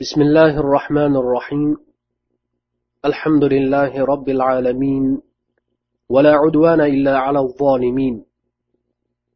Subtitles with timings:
[0.00, 1.76] بسم الله الرحمن الرحيم.
[3.04, 5.22] الحمد لله رب العالمين
[6.08, 8.24] ولا عدوان إلا على الظالمين.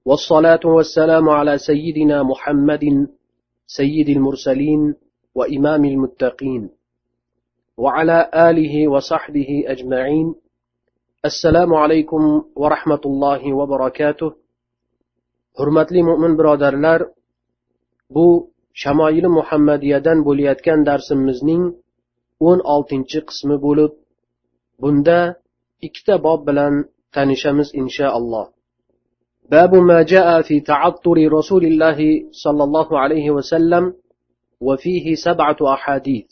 [0.04, 3.08] والصلاة والسلام على سيدنا محمد
[3.66, 4.94] سيد المرسلين
[5.34, 6.70] وإمام المتقين.
[7.76, 10.34] وعلى آله وصحبه أجمعين.
[11.24, 14.30] السلام عليكم ورحمة الله وبركاته.
[15.56, 17.08] Hurmatli mo'min birodarlar
[18.12, 18.49] bu
[18.81, 21.63] shamoili muhammadiyadan bo'layotgan darsimizning
[22.49, 23.91] o'n oltinchi qismi bo'lib
[24.81, 25.19] bunda
[25.87, 26.73] ikkita bob bilan
[27.15, 28.45] tanishamiz inshaalloh
[29.53, 31.99] باب ما جاء في تعطر رسول الله
[32.43, 33.83] صلى الله عليه وسلم
[34.67, 36.27] وفيه سبعة أحاديث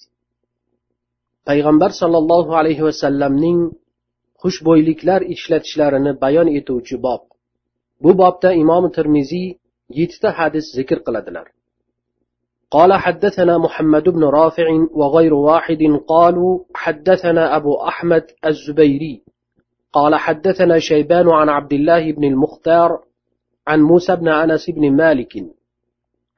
[1.47, 3.59] payg'ambar sollallohu alayhi vasallamning
[4.43, 7.21] xushbo'yliklar ishlatishlarini bayon etuvchi bob
[8.03, 9.47] bu bobda imom termiziy
[9.99, 11.47] yettita hadis zikr qiladilar
[12.70, 19.22] قال حدثنا محمد بن رافع وغير واحد قالوا حدثنا أبو أحمد الزبيري.
[19.92, 22.98] قال حدثنا شيبان عن عبد الله بن المختار
[23.66, 25.32] عن موسى بن أنس بن مالك.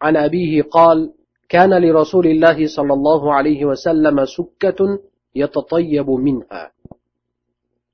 [0.02, 1.12] عن أبيه قال
[1.48, 4.98] كان لرسول الله صلى الله عليه وسلم سكة
[5.34, 6.70] يتطيب منها.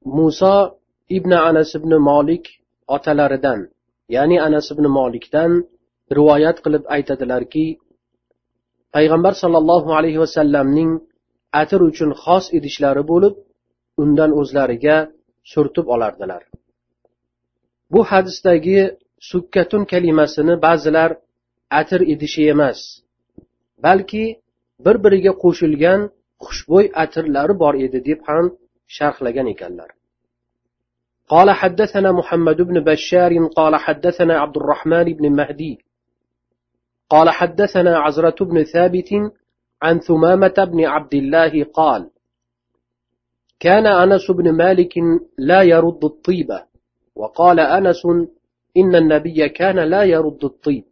[0.06, 0.70] موسى
[1.12, 2.46] ابن أنس بن مالك
[2.88, 3.66] otalaridan
[4.08, 5.66] ya'ni anas ibn molikdan
[6.16, 7.66] rivoyat qilib aytadilarki
[8.95, 10.91] payg'ambar sollallohu alayhi vasallamning
[11.61, 13.33] atir uchun xos idishlari bo'lib
[14.03, 14.97] undan o'zlariga
[15.51, 16.41] surtib olardilar
[17.93, 18.79] bu hadisdagi
[19.31, 21.11] sukkatun kalimasini ba'zilar
[21.79, 22.79] atir idishi emas
[23.85, 24.23] balki
[24.85, 26.01] bir biriga qo'shilgan
[26.45, 28.45] xushbo'y atirlari bor edi deb ham
[28.95, 29.91] sharhlagan ekanlar
[31.35, 35.73] قال حدثنا محمد بن بشار قال حدثنا عبد الرحمن بن مهدي
[37.10, 39.10] قال حدثنا عزرة بن ثابت
[39.82, 42.10] عن ثمامة بن عبد الله قال
[43.60, 44.94] كان أنس بن مالك
[45.38, 46.62] لا يرد الطيبة
[47.16, 48.02] وقال أنس
[48.76, 50.84] إن النبي كان لا يرد الطيب.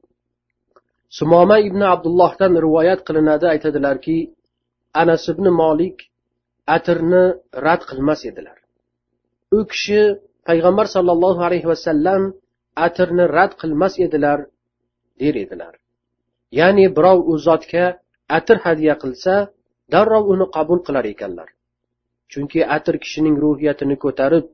[1.21, 4.35] سمامة ابن عبد الله تن روايات قلنا دا aytadilarki
[4.95, 5.99] anas ibn molik
[6.77, 7.25] atirni
[7.67, 8.59] rad qilmas edilar
[9.57, 10.03] u kishi
[10.49, 12.23] payg'ambar sollallohu alayhi vasallam
[12.87, 14.39] atirni rad qilmas edilar
[15.21, 15.75] der edilar
[16.59, 17.85] ya'ni birov u zotga
[18.39, 19.35] atir hadya qilsa
[19.93, 21.49] darrov uni qabul qilar ekanlar.
[22.33, 24.45] Chunki atir kishining ruhiyatini ko'tarib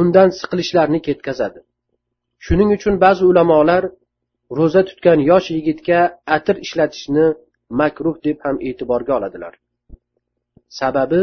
[0.00, 1.60] undan siqilishlarni ketkazadi.
[2.44, 3.82] Shuning uchun ba'zi ulamolar
[4.58, 6.00] ro'za tutgan yosh yigitga
[6.36, 7.26] atir ishlatishni
[7.80, 9.54] makruh deb ham e'tiborga oladilar.
[10.78, 11.22] Sababi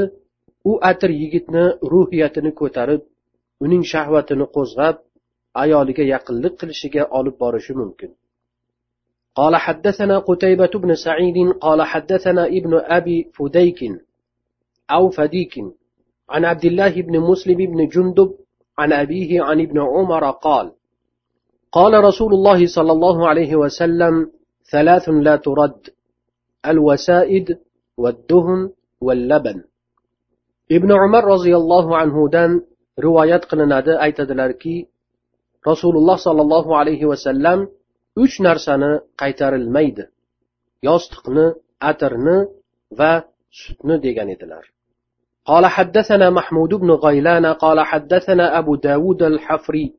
[0.72, 3.02] u atir yigitni ruhiyatini ko'tarib
[3.66, 4.96] uning shahvatini qo'zg'ab
[5.64, 8.12] ayoliga yaqinlik qilishiga olib borishi mumkin.
[9.36, 13.80] قال حدثنا قتيبة بن سعيد قال حدثنا ابن أبي فديك
[14.92, 15.54] أو فديك
[16.30, 18.34] عن عبد الله بن مسلم بن جندب
[18.78, 20.72] عن أبيه عن ابن عمر قال
[21.72, 24.32] قال رسول الله صلى الله عليه وسلم
[24.72, 25.82] ثلاث لا ترد
[26.66, 27.58] الوسائد
[27.98, 28.70] والدهن
[29.02, 29.64] واللبن.
[30.70, 32.62] ibn umar roziyallohu anhudan
[33.06, 34.76] rivoyat qilinadi aytadilarki
[35.70, 37.60] rasululloh sollallohu alayhi vasallam
[38.24, 38.92] uch narsani
[39.22, 40.04] qaytarilmaydi.
[40.88, 41.46] Yostiqni
[41.92, 42.38] atirni
[43.00, 43.14] va
[43.62, 44.66] sutni degan edilar.
[45.50, 49.94] قال حدثنا محمود بن غيلان قال حدثنا أبو داود الحفري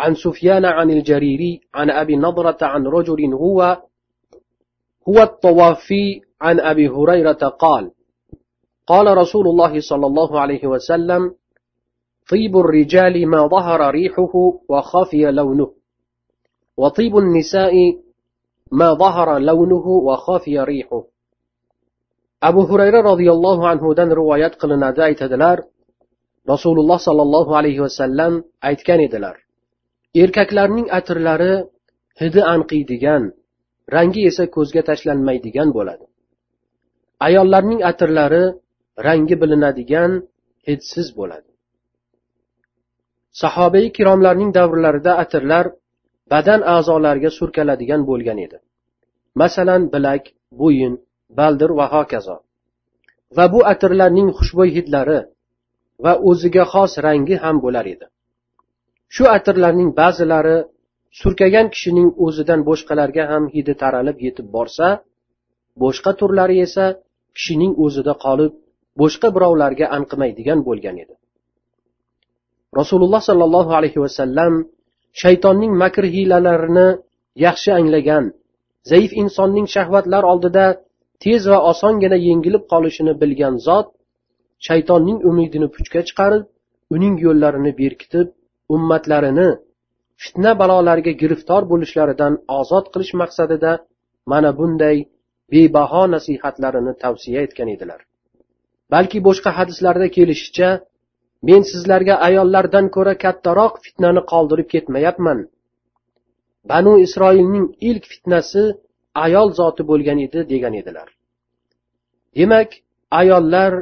[0.00, 3.82] عن سفيان عن الجريري عن أبي نضرة عن رجل هو
[5.08, 7.90] هو الطوافي عن أبي هريرة قال
[8.86, 11.34] قال رسول الله صلى الله عليه وسلم
[12.30, 14.32] طيب الرجال ما ظهر ريحه
[14.68, 15.70] وخفي لونه
[16.77, 17.73] وطيب النساء
[18.71, 21.03] ما ظهر لونه وخفي ريحه
[22.41, 25.57] abu hurayra roziyallohu anhudan rivoyat qilinadi aytadilar
[26.51, 28.33] rasululloh sollallohu alayhi vasallam
[28.69, 29.35] aytgan edilar
[30.23, 31.53] erkaklarning atirlari
[32.21, 33.23] hidi anqiydigan
[33.95, 36.05] rangi esa ko'zga tashlanmaydigan bo'ladi
[37.27, 38.43] ayollarning atirlari
[39.07, 40.11] rangi bilinadigan
[40.67, 41.49] hidsiz bo'ladi
[43.41, 45.65] sahobai kiromlarning davrlarida atirlar
[46.32, 48.58] badan a'zolariga surkaladigan bo'lgan edi.
[49.40, 50.24] Masalan bilak
[50.60, 50.94] bo'yin
[51.38, 52.36] baldir va hokazo.
[53.36, 55.20] Va bu atirlarning xushbo'y hidlari
[56.04, 58.06] va o'ziga xos rangi ham bo'lar edi.
[59.14, 60.58] Shu atirlarning ba'zilari
[61.20, 64.86] surkagan kishining o'zidan boshqalarga ham hidi taralib yetib borsa
[65.82, 66.86] boshqa turlari esa
[67.36, 68.52] kishining o'zida qolib
[69.00, 71.14] boshqa birovlarga anqimaydigan bo'lgan edi.
[72.80, 74.52] Rasululloh sollallohu alayhi vasallam
[75.22, 76.88] shaytonning makr hiylalarini
[77.46, 78.24] yaxshi anglagan
[78.90, 80.66] zaif insonning shahvatlar oldida
[81.24, 83.86] tez va osongina yengilib qolishini bilgan zot
[84.66, 86.44] shaytonning umidini puchga chiqarib
[86.94, 88.28] uning yo'llarini berkitib
[88.74, 89.48] ummatlarini
[90.22, 93.72] fitna balolarga giriftor bo'lishlaridan ozod qilish maqsadida
[94.32, 94.96] mana bunday
[95.52, 98.00] bebaho nasihatlarini tavsiya etgan edilar.
[98.92, 100.68] Balki boshqa hadislarda kelishicha
[101.48, 105.38] men sizlarga ayollardan ko'ra kattaroq fitnani qoldirib ketmayapman.
[106.70, 108.62] Banu isroilning ilk fitnasi
[109.24, 111.08] ayol zoti bo'lgan edi degan edilar.
[112.38, 112.70] Demak
[113.20, 113.72] ayollar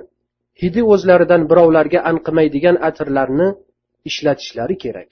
[0.63, 3.49] hidi o'zlaridan birovlarga anqimaydigan atirlarni
[4.09, 5.11] ishlatishlari kerak.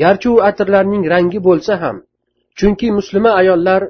[0.00, 1.96] Garchi u atirlarning rangi bo'lsa ham
[2.58, 3.82] chunki muslima ayollar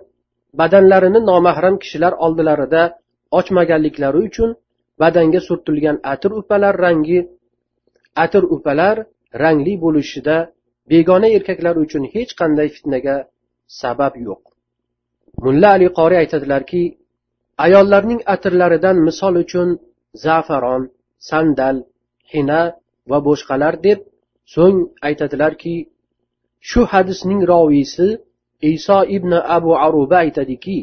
[0.60, 2.82] badanlarini nomahram kishilar oldilarida
[3.38, 4.50] ochmaganliklari uchun
[5.02, 7.20] badanga surtilgan atir upalar rangi
[8.24, 8.96] atir upalar
[9.42, 10.36] rangli bo'lishida
[10.90, 13.16] begona erkaklar uchun hech qanday fitnaga
[13.80, 14.42] sabab yo'q.
[15.44, 16.82] Mulla ali qori aytadilarki
[17.64, 19.68] ayollarning atirlaridan misol uchun
[20.24, 20.82] zafaron
[21.28, 21.76] sandal
[22.32, 22.60] hina
[23.10, 23.98] va boshqalar deb
[24.54, 24.78] so'ng
[25.08, 25.76] aytadilarki
[26.70, 28.08] shu hadisning roviysi
[28.74, 30.78] iso ibn abu aruba aytadiki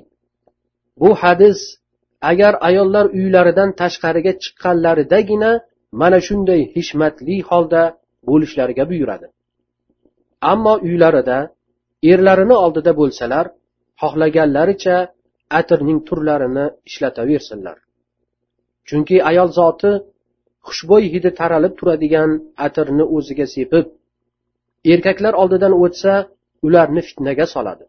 [1.02, 1.60] bu hadis
[2.32, 5.52] agar ayollar uylaridan tashqariga chiqqanlaridagina
[6.02, 7.84] mana shunday hishmatli holda
[8.30, 9.28] bo'lishlariga buyuradi.
[10.52, 11.38] Ammo uylarida
[12.12, 13.46] erlarini oldida bo'lsalar
[14.02, 14.98] xohlaganlaricha
[15.60, 17.78] atirning turlarini ishlataversinlar.
[18.88, 19.92] Chunki ayol zoti
[20.68, 22.32] xushbo'y hidi taralib turadigan
[22.66, 23.86] atirni o'ziga sepib
[24.94, 26.14] erkaklar oldidan o'tsa
[26.68, 27.86] ularni fitnaga soladi.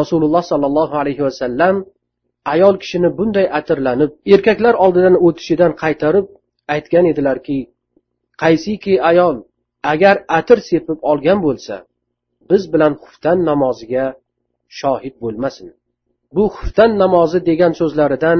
[0.00, 1.74] Rasululloh sollallohu alayhi vasallam
[2.44, 6.26] ayol kishini bunday atirlanib erkaklar oldidan o'tishidan qaytarib
[6.74, 7.58] aytgan edilarki
[8.42, 9.36] qaysiki ayol
[9.92, 11.74] agar atir sepib olgan bo'lsa
[12.50, 14.06] biz bilan xuftan namoziga
[14.80, 15.68] shohid bo'lmasin.
[16.36, 18.38] Bu xuftan namozi degan so'zlaridan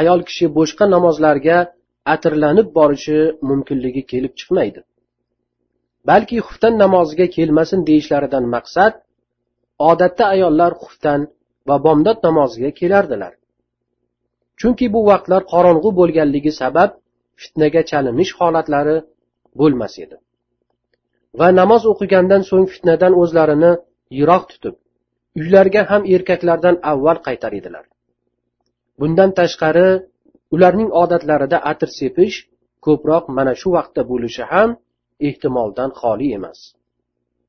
[0.00, 1.58] ayol kishi boshqa namozlarga
[2.14, 4.80] atirlanib borishi mumkinligi kelib chiqmaydi.
[6.08, 8.92] Balki xuftan namoziga kelmasin deyishlaridan maqsad
[9.90, 11.20] odatda ayollar xuftan
[11.68, 13.32] va bomdod namoziga kelardilar.
[14.60, 16.90] Chunki bu vaqtlar qorong'u bo'lganligi sabab
[17.42, 18.96] fitnaga chalinish holatlari
[19.60, 20.16] bo'lmas edi.
[21.40, 23.72] Va namoz o'qigandan so'ng fitnadan o'zlarini
[24.18, 24.74] yiroq tutib
[25.38, 27.84] uylariga ham erkaklardan avval qaytar edilar.
[29.00, 29.88] Bundan tashqari
[30.54, 32.36] ularning odatlarida atir sepish
[32.86, 34.70] ko'proq mana shu vaqtda bo'lishi ham
[35.28, 36.58] ehtimoldan xoli emas.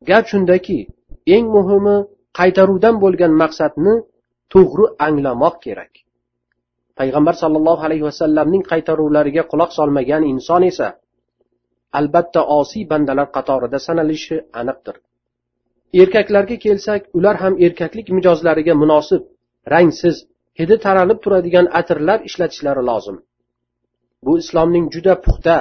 [0.09, 0.79] Gap shundaki
[1.35, 1.97] eng muhimi
[2.37, 3.93] qaytaruvdan bo'lgan maqsadni
[4.53, 5.93] to'g'ri anglamoq kerak.
[6.99, 10.87] Payg'ambar sollallohu alayhi vasallamning qaytaruvlariga quloq solmagan inson esa
[11.99, 14.95] albatta osiy bandalar qatorida sanalishi aniqdir.
[16.01, 19.21] Erkaklarga kelsak ular ham erkaklik mijozlariga munosib
[19.73, 20.15] rangsiz
[20.59, 23.17] hidi taralib turadigan atirlar ishlatishlari lozim.
[24.25, 25.55] Bu islomning juda puxta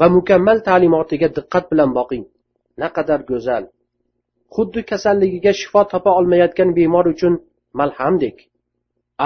[0.00, 2.24] va mukammal ta'limotiga diqqat bilan boqing.
[2.82, 3.64] Naqadar go'zal.
[4.55, 7.33] xuddi kasalligiga shifo topa olmayotgan bemor uchun
[7.79, 8.37] malhamdek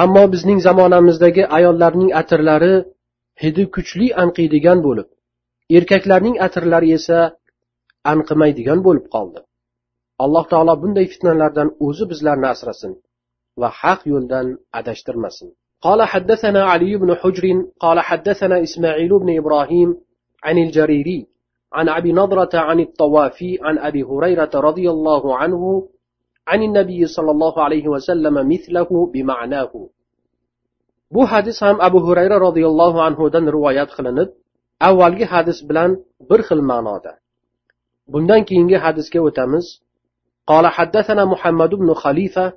[0.04, 2.74] ammo bizning zamonamizdagi ayollarning atirlari
[3.44, 5.08] hidi kuchli anqiydigan bo'lib
[5.78, 7.20] erkaklarning atirlari esa
[8.14, 9.40] anqimaydigan bo'lib qoldi
[10.24, 12.94] alloh taolo bunday fitnalardan o'zi bizlarni asrasin
[13.62, 14.48] va haq yo'ldan
[14.80, 15.50] adashtirmasin
[15.88, 17.46] قال حدثنا علي بن حجر
[17.84, 19.90] قال حدثنا إسماعيل بن إبراهيم
[20.46, 21.20] عن الجريري
[21.75, 25.89] عن أبي نضرة عن الطوافي عن أبي هريرة رضي الله عنه
[26.49, 29.73] عن النبي صلى الله عليه وسلم مثله بمعناه.
[31.11, 34.29] Bu hadis ham abu hurayra roziyallohu anhudan rivoyat qilinib
[34.89, 35.91] avvalgi hadis bilan
[36.31, 37.13] bir xil ma'noda.
[38.13, 39.67] Bundan keyingi hadisga o'tamiz.
[40.47, 42.53] قال حدثنا محمد بن خليفة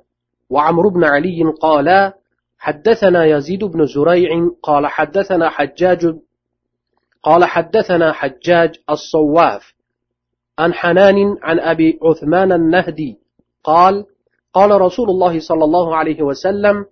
[0.50, 2.00] وعمرو بن علي قالا
[2.58, 4.30] حدثنا يزيد بن زريع
[4.62, 6.02] قال حدثنا حجاج
[7.22, 9.74] قال حدثنا حجاج الصواف
[10.58, 13.18] عن حنان عن أبي عثمان النهدي
[13.64, 14.06] قال
[14.52, 16.86] قال رسول الله صلى الله عليه وسلم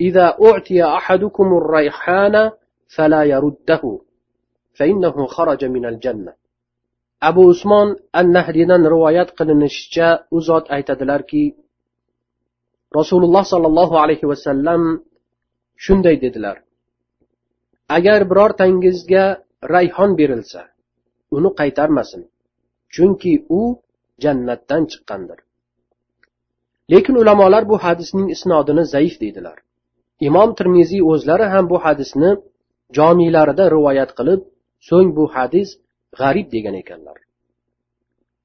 [0.00, 2.50] إذا أعطي أحدكم الريحان
[2.96, 4.00] فلا يرده
[4.74, 6.32] فإنه خرج من الجنة.
[7.22, 11.02] أبو عثمان النهدي روايات قلن الشجاء أزاد أيتد
[12.96, 15.00] رسول الله صلى الله عليه وسلم
[15.76, 16.62] شندي ددلر
[17.90, 19.42] أجر برار تنجزجا
[19.73, 20.61] rayhon berilsa
[21.35, 22.21] uni qaytarmasin
[22.95, 23.61] chunki u
[24.23, 25.39] jannatdan chiqqandir
[26.93, 29.57] lekin ulamolar bu hadisning isnodini zaif deydilar
[30.27, 32.31] imom termiziy o'zlari ham bu hadisni
[32.97, 34.41] jomiylarida rivoyat qilib
[34.87, 35.69] so'ng bu hadis
[36.19, 37.17] g'arib degan ekanlar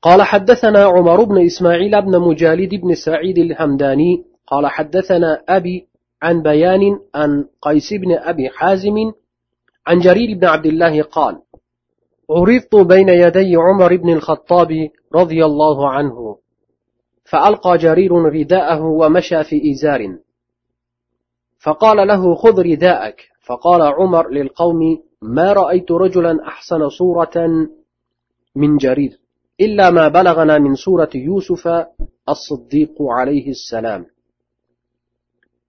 [0.06, 5.76] قال حدثنا عمر بن إسماعيل بن مجالد بن سعيد الهمداني قال حدثنا أبي
[6.22, 6.82] عن بيان
[7.14, 7.30] عن
[7.62, 8.96] قيس بن أبي حازم
[9.87, 11.41] عن جرير بن عبد الله قال
[12.29, 16.37] عرضت بين يدي عمر بن الخطاب رضي الله عنه
[17.25, 20.17] فألقى جرير رداءه ومشى في إزار
[21.59, 23.35] فقال له خذ رداءك.
[23.45, 27.67] فقال عمر للقوم ما رأيت رجلا أحسن صورة
[28.55, 29.19] من جرير
[29.61, 31.67] إلا ما بلغنا من سورة يوسف
[32.29, 34.05] الصديق عليه السلام.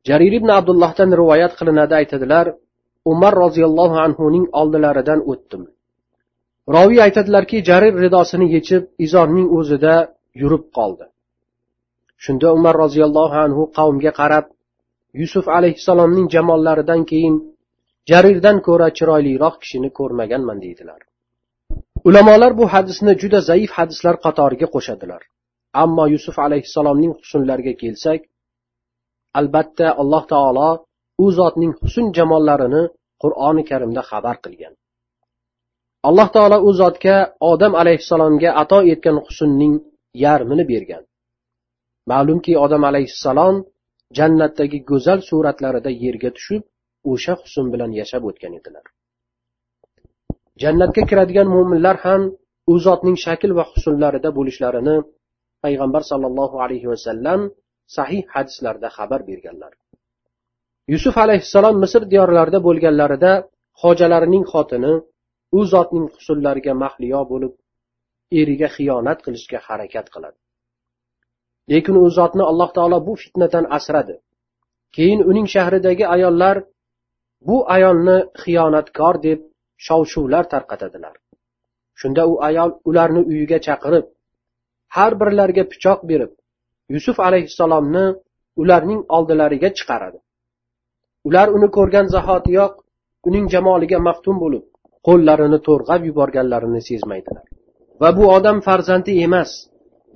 [0.08, 2.46] jarir ibn abdullohdan rivoyat qilinadi aytadilar
[3.12, 5.62] umar roziyallohu anhuning oldilaridan o'tdim.
[6.74, 9.94] Roviy aytadilarki jarir ridosini yechib izorning o'zida
[10.40, 11.04] yurib qoldi.
[12.24, 14.46] Shunda umar roziyallohu anhu qavmga qarab
[15.20, 17.36] yusuf alayhissalomning jamollaridan keyin
[18.10, 21.00] jarirdan ko'ra chiroyliroq kishini ko'rmaganman deydilar.
[22.08, 25.22] Ulamolar bu hadisni juda zaif hadislar qatoriga qo'shadilar.
[25.82, 28.20] Ammo yusuf alayhissalomning husnlariga kelsak
[29.40, 30.70] albatta alloh taolo
[31.24, 32.82] u zotning husn jamollarini
[33.22, 34.74] qur'oni karimda xabar qilgan.
[36.08, 37.16] Alloh taolo u zotga
[37.52, 39.74] odam alayhissalomga ato etgan husnning
[40.24, 41.02] yarmini bergan.
[42.10, 43.56] Ma'lumki odam alayhissalom
[44.18, 46.62] jannatdagi go'zal suratlarida yerga tushib
[47.12, 48.84] o'sha husn bilan yashab o'tgan edilar.
[50.62, 52.22] Jannatga kiradigan mo'minlar ham
[52.72, 54.96] u zotning shakl va husnlarida bo'lishlarini
[55.64, 57.40] payg'ambar sollallohu alayhi vasallam
[57.96, 59.72] sahih hadislarda xabar berganlar.
[60.92, 63.32] Yusuf alayhissalom misr diyorlarida bo'lganlarida
[63.82, 64.92] hojalarining xotini
[65.58, 67.52] u zotning husullariga mahliyo bo'lib
[68.40, 70.38] eriga xiyonat qilishga harakat qiladi.
[71.72, 74.14] Lekin u zotni alloh taolo bu fitnadan asradi.
[74.96, 76.56] Keyin uning shahridagi ayollar
[77.48, 79.40] bu ayolni xiyonatkor deb
[79.86, 81.14] shov shuvlar tarqatadilar.
[82.00, 84.06] Shunda u ayol ularni uyiga chaqirib
[84.96, 86.32] har birlariga pichoq berib
[86.94, 88.04] yusuf alayhissalomni
[88.62, 90.18] ularning oldilariga chiqaradi.
[91.28, 92.72] Ular uni ko'rgan zahotiyoq
[93.28, 94.64] uning jamoliga maftun bo'lib
[95.06, 97.44] qo'llarini to'rg'ab yuborganlarini sezmaydilar.
[98.02, 99.50] Va bu odam farzandi emas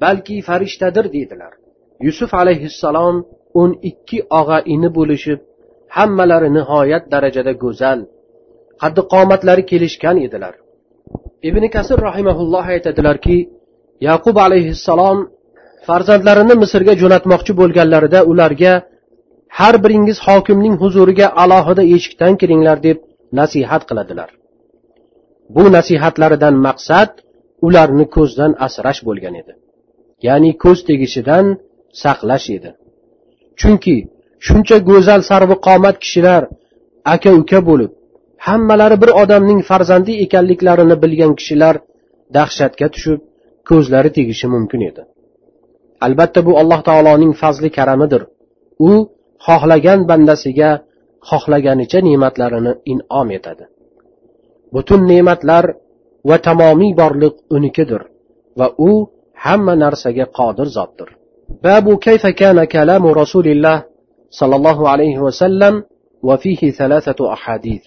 [0.04, 1.52] balki farishtadir deydilar.
[2.06, 3.16] Yusuf alayhissalom
[3.60, 5.40] o'n ikki og'a ini bo'lishib
[5.96, 8.00] hammalari nihoyat darajada go'zal
[8.82, 10.54] qaddi qomatlari kelishgan edilar.
[11.48, 13.36] Ibn kasir rahimaulloh aytadilarki
[14.08, 15.18] yaqub alayhissalom
[15.88, 18.72] farzandlarini misrga jo'natmoqchi bo'lganlarida ularga
[19.58, 22.98] har biringiz hokimning huzuriga alohida eshikdan kiringlar deb
[23.38, 24.30] nasihat qiladilar.
[25.54, 27.10] Bu nasihatlaridan maqsad
[27.66, 29.52] ularni ko'zdan asrash bo'lgan edi.
[30.26, 31.46] Ya'ni ko'z tegishidan
[32.02, 32.70] saqlash edi.
[33.60, 33.96] Chunki
[34.46, 36.42] shuncha go'zal sarviqomat kishilar
[37.14, 37.90] aka uka bo'lib
[38.46, 41.74] hammalari bir odamning farzandi ekanliklarini bilgan kishilar
[42.36, 43.20] dahshatga tushib
[43.68, 45.02] ko'zlari tegishi mumkin edi.
[46.06, 48.22] Albatta bu alloh taoloning fazli karamidir.
[48.90, 48.92] U
[49.46, 50.70] xohlagan bandasiga
[51.30, 53.64] xohlaganicha ne'matlarini in'om etadi.
[54.74, 55.64] Butun ne'matlar
[56.28, 58.02] va tamomiy borliq unikidir
[58.58, 58.90] va u
[59.44, 61.08] hamma narsaga qodir zotdir.
[61.64, 63.78] Babu kayfa kana kalamu rasulilloh
[64.38, 65.74] sollallohu alayhi vasallam
[66.28, 67.86] va fihi thalathatu ahadith.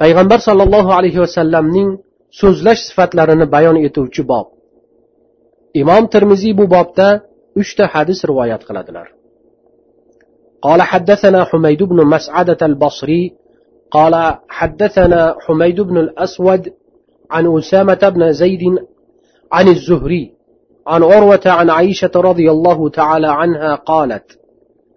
[0.00, 1.88] Payg'ambar sollallohu alayhi vasallamning
[2.40, 4.46] so'zlash sifatlarini bayon etuvchi bob.
[5.82, 7.08] Imom termiziy bu bobda
[7.60, 9.15] uchta hadis rivoyat qiladilar.
[10.62, 13.32] قال حدثنا حميد بن مسعدة البصري
[13.90, 16.72] قال حدثنا حميد بن الأسود
[17.30, 18.60] عن أسامة بن زيد
[19.52, 20.32] عن الزهري
[20.86, 24.38] عن عروة عن عائشة رضي الله تعالى عنها قالت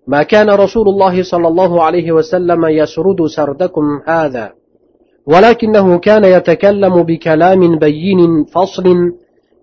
[0.07, 4.53] ما كان رسول الله صلى الله عليه وسلم يسرد سردكم هذا
[5.25, 9.11] ولكنه كان يتكلم بكلام بين فصل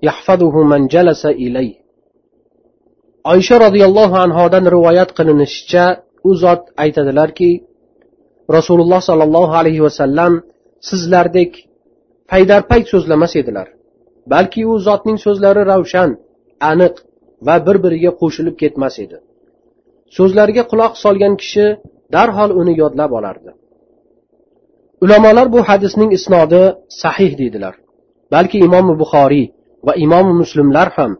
[0.03, 1.86] يحفظه من جلس إليه.
[3.33, 5.85] Oysha roziyallohu anhodan rivoyat qilinishicha
[6.29, 7.51] u zot aytadilarki
[8.57, 10.33] rasululloh sollallohu alayhi vasallam
[10.89, 11.53] sizlardek
[12.31, 13.69] paydarpay so'zlamas edilar.
[14.33, 16.11] Balki u zotning so'zlari ravshan
[16.71, 16.95] aniq
[17.47, 19.17] va bir biriga qo'shilib ketmas edi.
[20.17, 21.67] So'zlariga quloq solgan kishi
[22.15, 23.51] darhol uni yodlab olardi.
[25.05, 26.63] Ulamolar bu hadisning isnodi
[27.03, 27.75] sahih deydilar.
[28.35, 29.47] Balki imom buxoriy
[29.87, 31.13] va imom muslimlar ham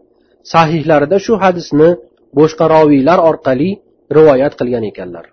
[0.53, 1.89] sahihlarida shu hadisni
[2.37, 3.69] boshqa roviylar orqali
[4.17, 5.25] rivoyat qilgan ekanlar.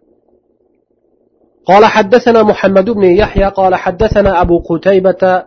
[1.66, 5.42] قال حدثنا محمد بن يحيى قال حدثنا أبو قتيبة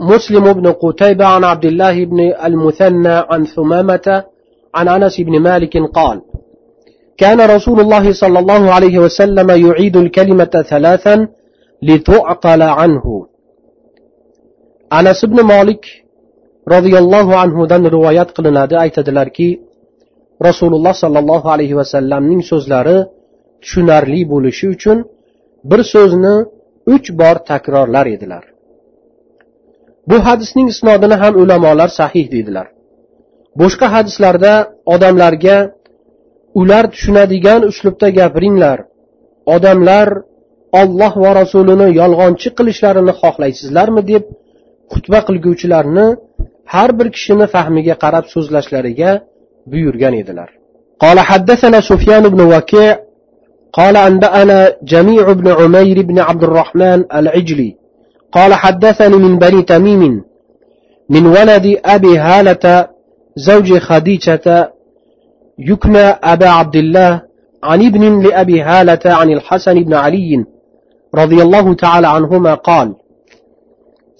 [0.00, 4.24] مسلم بن قتيبة عن عبد الله بن المثنى عن ثمامة
[4.74, 6.20] عن أنس بن مالك قال
[7.16, 11.28] كان رسول الله صلى الله عليه وسلم يعيد الكلمة ثلاثا
[11.82, 13.26] لتعطل عنه
[14.92, 16.01] أنس بن مالك
[16.74, 18.74] roziyallohu anhudan rivoyat qilinadi.
[18.84, 19.48] Aytadilarki
[20.48, 22.98] rasululloh sollallohu alayhi vasallamning so'zlari
[23.62, 24.98] tushunarli bo'lishi uchun
[25.70, 26.34] bir so'zni
[26.94, 28.44] uch bor takrorlar edilar.
[30.10, 32.66] Bu hadisning isnodini ham ulamolar sahih deydilar.
[33.60, 34.52] Boshqa hadislarda
[34.94, 35.56] odamlarga
[36.60, 38.78] ular tushunadigan uslubda gapiringlar.
[39.54, 40.08] Odamlar
[40.80, 44.02] olloh va rasulini yolg'onchi qilishlarini xohlaysizlarmi?
[44.12, 44.24] deb
[44.92, 46.06] xutba qilguvchilarni
[46.73, 49.11] har bir kishini fahmiga qarab so'zlashlariga
[49.71, 50.49] buyurgan edilar
[51.03, 52.99] قال حدثنا سفيان بن وكيع
[53.73, 57.75] قال أنبأنا جميع بن عمير بن عبد الرحمن العجلي
[58.31, 60.23] قال حدثني من بني تميم
[61.09, 62.87] من ولد أبي هالة
[63.35, 64.73] زوج خديجة
[65.59, 67.21] يكنى أبا عبد الله
[67.63, 70.45] عن ابن لأبي هالة عن الحسن بن علي
[71.15, 72.95] رضي الله تعالى عنهما قال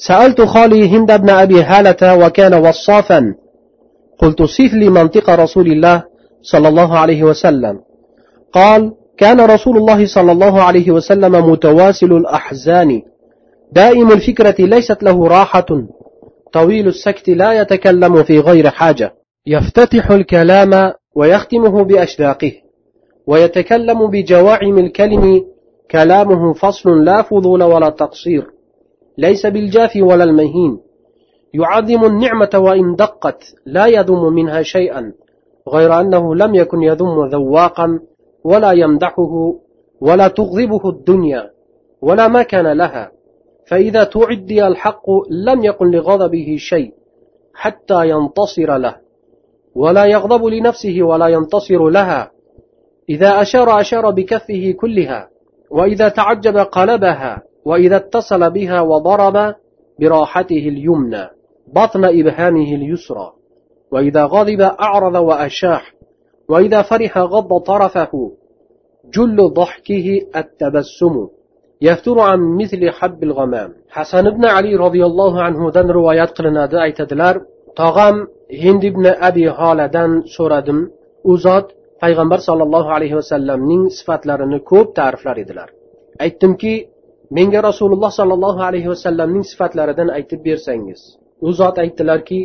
[0.07, 3.35] سألت خالي هند بن أبي هالة وكان وصافا.
[4.19, 6.03] قلت صف لي منطق رسول الله
[6.43, 7.81] صلى الله عليه وسلم.
[8.53, 13.03] قال كان رسول الله صلى الله عليه وسلم متواسل الأحزان.
[13.73, 15.67] دائم الفكرة ليست له راحة.
[16.53, 19.15] طويل السكت لا يتكلم في غير حاجة.
[19.47, 22.53] يفتتح الكلام ويختمه بأشداقه.
[23.27, 25.45] ويتكلم بجواعم الكلم.
[25.91, 28.52] كلامه فصل لا فضول ولا تقصير.
[29.19, 30.79] ليس بالجاف ولا المهين.
[31.55, 35.13] يعظم النعمة وإن دقت لا يذم منها شيئا
[35.69, 38.01] غير أنه لم يكن يذم ذواقا
[38.45, 39.55] ولا يمدحه
[40.01, 41.51] ولا تغضبه الدنيا
[42.03, 43.13] ولا مكان لها.
[43.67, 46.93] فإذا تعدي الحق لم يكن لغضبه شيء
[47.55, 48.97] حتى ينتصر له
[49.75, 52.31] ولا يغضب لنفسه ولا ينتصر لها.
[53.09, 55.29] إذا أشار أشار بكفه كلها
[55.71, 59.56] وإذا تعجب قلبها وإذا اتصل بها وضرب
[60.00, 61.28] براحته اليمنى
[61.68, 63.32] بطن إبهامه اليسرى
[63.92, 65.94] وإذا غضب أعرض وأشاح
[66.50, 68.32] وإذا فرح غض طرفه
[69.14, 71.28] جل ضحكه التبسم
[71.82, 77.36] يفتر عن مثل حب الغمام حسن بن علي رضي الله عنه دن روايات قلنادي aytadilar
[77.80, 78.28] tog'am
[78.64, 80.80] hind ibn abi holadan so'radim
[81.32, 81.68] u zot
[82.04, 85.70] payg'ambar sollallohu alayhi vasallamning sifatlarini ko'p ta'riflar edilar
[86.26, 86.74] aytdimki
[87.37, 91.01] menga rasululloh sollallohu alayhi vasallamning sifatlaridan aytib bersangiz
[91.47, 92.41] u zot aytdilarki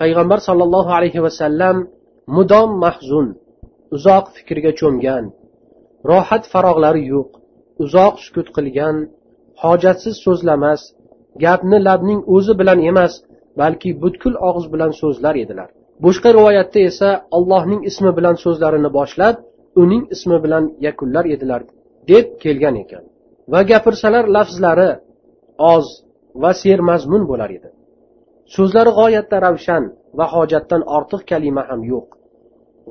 [0.00, 1.76] payg'ambar sollallohu alayhi vasallam
[2.36, 3.26] mudom mahzun
[3.96, 5.24] uzoq fikrga cho'mgan
[6.10, 7.30] rohat farog'lari yo'q
[7.84, 8.96] uzoq sukut qilgan
[9.62, 10.80] hojatsiz so'zlamas
[11.44, 13.12] gapni labning o'zi bilan emas
[13.60, 15.68] balki butkul og'iz bilan so'zlar edilar.
[16.04, 19.36] Boshqa rivoyatda esa allohning ismi bilan so'zlarini boshlab
[19.82, 21.60] uning ismi bilan yakunlar edilar
[22.10, 23.04] deb kelgan ekan.
[23.52, 24.90] Va gapirsalar lafzlari
[25.74, 25.86] oz
[26.42, 27.70] va sermazmun bo'lar edi.
[28.54, 29.84] So'zlari g'oyatda ravshan
[30.18, 32.08] va hojatdan ortiq kalima ham yo'q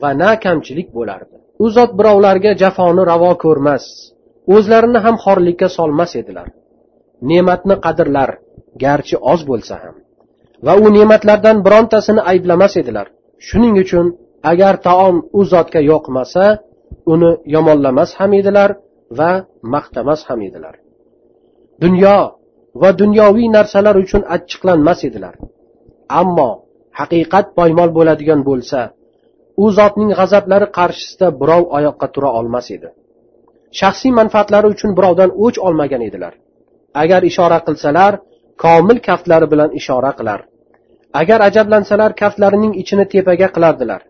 [0.01, 1.35] va na kamchilik bo'lardi.
[1.63, 3.83] U zot birovlarga jafoni ravo ko'rmas
[4.55, 6.47] o'zlarini ham xorlikka solmas edilar.
[7.29, 8.29] Ne'matni qadrlar
[8.83, 9.95] garchi oz bo'lsa ham
[10.65, 13.07] va u ne'matlardan birontasini ayblamas edilar.
[13.47, 14.05] Shuning uchun
[14.51, 16.45] agar taom u zotga yoqmasa
[17.13, 18.69] uni yomonlamas ham edilar
[19.17, 19.31] va
[19.73, 20.75] maqtamas ham edilar.
[21.83, 22.17] Dunyo
[22.81, 25.35] va dunyoviy narsalar uchun achchiqlanmas edilar.
[26.21, 26.49] Ammo
[26.99, 28.79] haqiqat poymol bo'ladigan bo'lsa
[29.63, 32.89] u zotning g'azablari qarshisida birov oyoqqa tura olmas edi.
[33.79, 36.33] Shaxsiy manfaatlari uchun birovdan o'ch olmagan edilar.
[37.03, 38.13] Agar ishora qilsalar
[38.63, 40.39] komil kaftlari bilan ishora qilar.
[41.21, 44.01] Agar ajablansalar kaftlarining ichini tepaga qilardilar.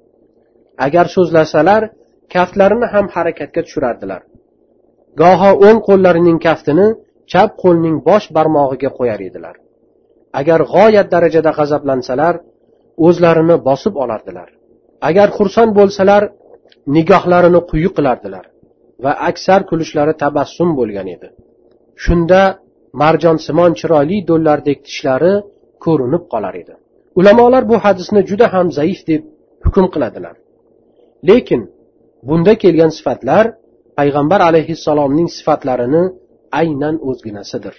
[0.85, 1.81] Agar so'zlasalar
[2.33, 4.21] kaftlarini ham harakatga tushirardilar.
[5.21, 6.87] Goho o'ng qo'llarining kaftini
[7.31, 9.55] chap qo'lning bosh barmog'iga qo'yar edilar.
[10.39, 12.35] Agar g'oyat darajada g'azablansalar
[13.07, 14.49] o'zlarini bosib olardilar.
[15.09, 16.23] Agar xursand bo'lsalar
[16.95, 18.45] nigohlarini quyi qilardilar
[19.03, 21.27] va aksar kulishlari tabassum bo'lgan edi.
[22.03, 22.41] Shunda
[23.01, 25.33] marjonsimon chiroyli do'llardek tishlari
[25.85, 26.73] ko'rinib qolar edi.
[27.19, 29.21] Ulamolar bu hadisni juda ham zaif deb
[29.65, 30.35] hukm qiladilar.
[31.29, 31.61] Lekin
[32.27, 33.45] bunda kelgan sifatlar
[33.99, 36.03] payg'ambar alayhissalomning sifatlarini
[36.61, 37.75] aynan o'zginasidir.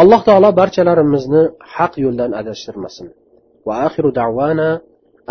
[0.00, 1.42] Alloh taolo barchalarimizni
[1.74, 3.08] haq yo'ldan adashtirmasin.
[3.66, 4.68] Va axiru davana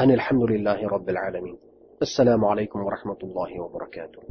[0.04, 1.56] anilhamdulillahi robbil alamin.
[2.06, 4.22] Assalomu alaykum va rahmatullohi va barakatuh.